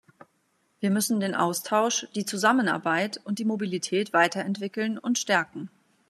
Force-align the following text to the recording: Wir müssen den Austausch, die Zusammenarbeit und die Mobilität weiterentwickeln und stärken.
Wir 0.79 0.89
müssen 0.89 1.19
den 1.19 1.35
Austausch, 1.35 2.07
die 2.15 2.25
Zusammenarbeit 2.25 3.21
und 3.23 3.37
die 3.37 3.45
Mobilität 3.45 4.13
weiterentwickeln 4.13 4.97
und 4.97 5.19
stärken. 5.19 5.69